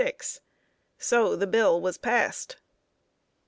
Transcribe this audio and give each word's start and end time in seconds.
So 0.97 1.35
the 1.35 1.45
bill 1.45 1.79
was 1.79 1.99
passed. 1.99 2.57